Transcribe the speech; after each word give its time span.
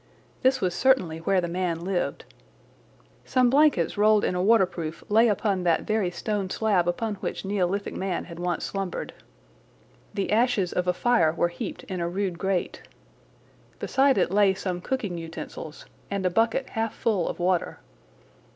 This 0.41 0.61
was 0.61 0.73
certainly 0.73 1.19
where 1.19 1.39
the 1.41 1.47
man 1.47 1.81
lived. 1.81 2.25
Some 3.23 3.51
blankets 3.51 3.99
rolled 3.99 4.23
in 4.25 4.33
a 4.33 4.41
waterproof 4.41 5.03
lay 5.09 5.27
upon 5.27 5.61
that 5.61 5.83
very 5.83 6.09
stone 6.09 6.49
slab 6.49 6.87
upon 6.87 7.17
which 7.17 7.45
Neolithic 7.45 7.93
man 7.95 8.23
had 8.25 8.39
once 8.39 8.63
slumbered. 8.65 9.13
The 10.15 10.31
ashes 10.31 10.73
of 10.73 10.87
a 10.87 10.93
fire 10.93 11.31
were 11.33 11.49
heaped 11.49 11.83
in 11.83 12.01
a 12.01 12.09
rude 12.09 12.39
grate. 12.39 12.81
Beside 13.77 14.17
it 14.17 14.31
lay 14.31 14.55
some 14.55 14.81
cooking 14.81 15.19
utensils 15.19 15.85
and 16.09 16.25
a 16.25 16.31
bucket 16.31 16.69
half 16.69 16.95
full 16.95 17.27
of 17.29 17.37
water. 17.37 17.77